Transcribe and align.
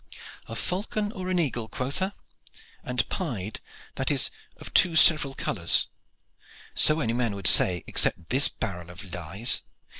"A 0.47 0.55
falcon 0.55 1.11
or 1.11 1.29
an 1.29 1.37
eagle, 1.37 1.67
quotha? 1.67 2.15
And 2.83 3.07
pied, 3.09 3.59
that 3.93 4.09
is 4.09 4.31
of 4.57 4.73
two 4.73 4.95
several 4.95 5.35
colors. 5.35 5.89
So 6.73 7.01
any 7.01 7.13
man 7.13 7.35
would 7.35 7.45
say 7.45 7.83
except 7.85 8.29
this 8.31 8.47
barrel 8.47 8.89
of 8.89 9.13
lies. 9.13 9.61